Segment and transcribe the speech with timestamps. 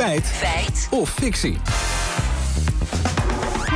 [0.00, 0.26] Feit.
[0.26, 0.88] Feit.
[0.90, 1.56] Of fictie.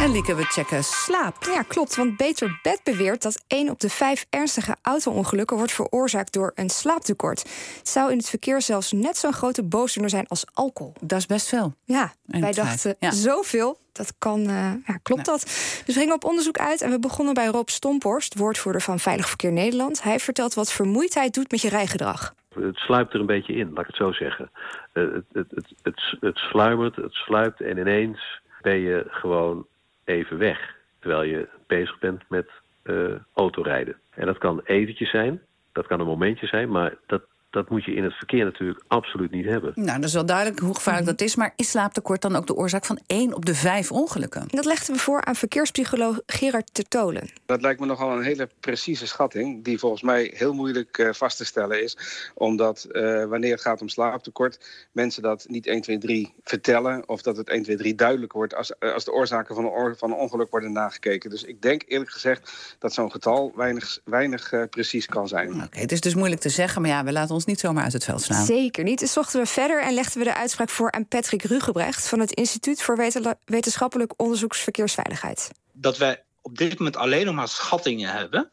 [0.00, 1.36] En Lieke, we checken slaap.
[1.44, 1.96] Ja, klopt.
[1.96, 6.70] Want Beter Bed beweert dat 1 op de 5 ernstige auto-ongelukken wordt veroorzaakt door een
[6.70, 7.42] slaaptekort.
[7.78, 10.92] Het zou in het verkeer zelfs net zo'n grote boosdoener zijn als alcohol.
[11.00, 11.74] Dat is best veel.
[11.84, 13.10] Ja, En wij dachten ja.
[13.10, 13.78] zoveel.
[13.92, 15.42] Dat kan, eh, ja, klopt dat?
[15.84, 19.28] Dus we gingen op onderzoek uit en we begonnen bij Rob Stomporst, woordvoerder van Veilig
[19.28, 20.02] Verkeer Nederland.
[20.02, 22.34] Hij vertelt wat vermoeidheid doet met je rijgedrag.
[22.54, 24.50] Het sluipt er een beetje in, laat ik het zo zeggen.
[24.92, 29.66] Eh, het, het, het, het, het sluimert, het sluipt en ineens ben je gewoon
[30.04, 30.76] even weg.
[30.98, 32.50] Terwijl je bezig bent met
[32.82, 33.96] eh, autorijden.
[34.10, 35.40] En dat kan eventjes zijn,
[35.72, 37.22] dat kan een momentje zijn, maar dat,
[37.54, 39.72] dat moet je in het verkeer natuurlijk absoluut niet hebben.
[39.74, 41.36] Nou, dat is wel duidelijk hoe gevaarlijk dat is.
[41.36, 44.44] Maar is slaaptekort dan ook de oorzaak van 1 op de 5 ongelukken?
[44.46, 47.30] Dat legden we voor aan verkeerspsycholoog Gerard Tertolen.
[47.46, 51.36] Dat lijkt me nogal een hele precieze schatting, die volgens mij heel moeilijk eh, vast
[51.36, 51.98] te stellen is.
[52.34, 57.08] Omdat eh, wanneer het gaat om slaaptekort, mensen dat niet 1, 2, 3 vertellen.
[57.08, 59.70] Of dat het 1, 2, 3 duidelijk wordt als, eh, als de oorzaken van een,
[59.70, 61.30] oor- van een ongeluk worden nagekeken.
[61.30, 65.62] Dus ik denk eerlijk gezegd dat zo'n getal weinig, weinig eh, precies kan zijn.
[65.62, 67.92] Oké, het is dus moeilijk te zeggen, maar ja, we laten ons niet zomaar uit
[67.92, 68.44] het veld slaan.
[68.44, 68.98] Zeker niet.
[68.98, 72.32] Dus zochten we verder en legden we de uitspraak voor aan Patrick Rugebrecht van het
[72.32, 73.12] Instituut voor
[73.44, 75.50] Wetenschappelijk Onderzoeks Verkeersveiligheid.
[75.72, 78.50] dat wij op dit moment alleen nog maar schattingen hebben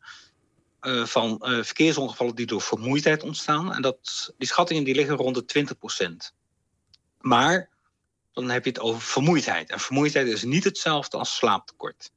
[0.80, 3.74] eh, van eh, verkeersongevallen die door vermoeidheid ontstaan.
[3.74, 5.76] En dat, die schattingen die liggen rond de
[6.32, 6.36] 20%
[7.20, 7.70] Maar
[8.34, 9.70] dan heb je het over vermoeidheid.
[9.70, 12.12] En vermoeidheid is niet hetzelfde als slaaptekort.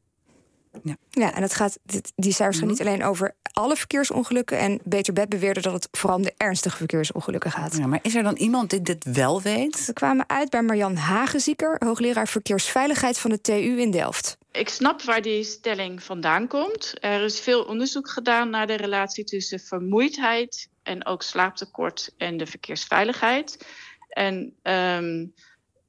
[1.11, 4.58] Ja, en het gaat, dit- die cijfers gaan niet alleen over alle verkeersongelukken.
[4.58, 7.77] En Beter Bed beweerde dat het vooral om de ernstige verkeersongelukken gaat.
[7.77, 9.86] Ja, maar is er dan iemand die dit wel weet?
[9.86, 14.36] We kwamen uit bij Marjan Hagenzieker, hoogleraar verkeersveiligheid van de TU in Delft.
[14.53, 16.94] Ik snap waar die stelling vandaan komt.
[17.00, 22.47] Er is veel onderzoek gedaan naar de relatie tussen vermoeidheid en ook slaaptekort en de
[22.47, 23.66] verkeersveiligheid.
[24.09, 25.27] En ehm,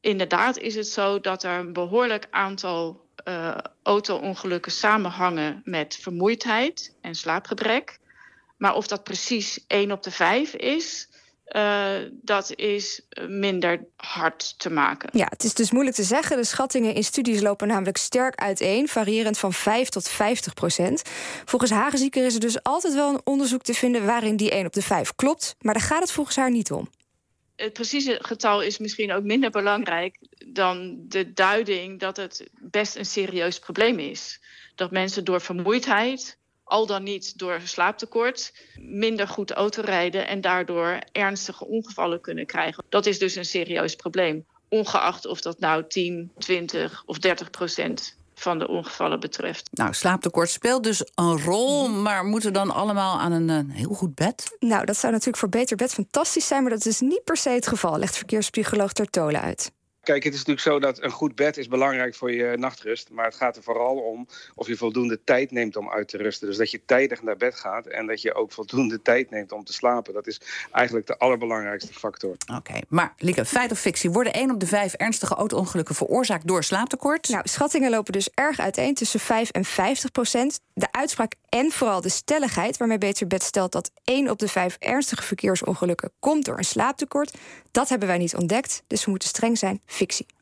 [0.06, 7.16] inderdaad is het zo dat er een behoorlijk aantal eh, auto-ongelukken samenhangen met vermoeidheid en
[7.16, 8.00] slaapgebrek.
[8.58, 11.10] Maar of dat precies 1 op de 5 is,
[11.46, 15.10] eh, dat is minder hard te maken.
[15.14, 16.38] Ja, het is dus moeilijk te zeggen.
[16.38, 21.02] De schattingen in studies lopen namelijk sterk uiteen, variërend van 5 tot 50 procent.
[21.46, 24.74] Volgens Hagenzieker is er dus altijd wel een onderzoek te vinden waarin die 1 op
[24.74, 25.56] de 5 klopt.
[25.60, 26.90] Maar daar gaat het volgens haar niet om.
[27.56, 30.18] Het precieze getal is misschien ook minder belangrijk
[30.48, 34.42] dan de duiding dat het best een serieus probleem is.
[34.76, 41.66] Dat mensen door vermoeidheid, al dan niet door slaaptekort, minder goed autorijden en daardoor ernstige
[41.66, 42.84] ongevallen kunnen krijgen.
[42.90, 44.46] Dat is dus een serieus probleem.
[44.70, 49.70] Ongeacht of dat nou 10, 20 of 30 procent van de ongevallen betreft.
[49.72, 53.94] Nou, slaaptekort speelt dus een rol, maar moeten we dan allemaal aan een eh, heel
[53.94, 54.56] goed bed?
[54.60, 57.50] Nou, dat zou natuurlijk voor Beter Bed fantastisch zijn, maar dat is niet per se
[57.50, 59.72] het geval, legt verkeerspsycholoog Tertolen uit.
[60.06, 63.10] Kijk, het is natuurlijk zo dat een goed bed is belangrijk voor je nachtrust.
[63.10, 66.48] Maar het gaat er vooral om of je voldoende tijd neemt om uit te rusten.
[66.48, 69.64] Dus dat je tijdig naar bed gaat en dat je ook voldoende tijd neemt om
[69.64, 70.14] te slapen.
[70.14, 72.36] Dat is eigenlijk de allerbelangrijkste factor.
[72.56, 74.12] Oké, maar Lieke, feit of fictie?
[74.12, 77.30] Worden 1 op de 5 ernstige auto-ongelukken veroorzaakt door slaaptekort?
[77.30, 80.60] Nou, schattingen lopen dus erg uiteen tussen 5 en 50 procent.
[80.74, 84.76] De uitspraak en vooral de stelligheid waarmee Beter Bed stelt dat 1 op de 5
[84.80, 87.34] ernstige verkeersongelukken komt door een slaaptekort,
[87.72, 88.84] dat hebben wij niet ontdekt.
[88.88, 90.26] Dus we moeten streng zijn, fictie.